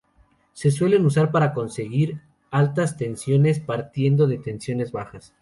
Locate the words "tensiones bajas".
4.39-5.35